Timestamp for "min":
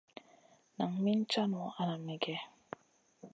1.03-1.19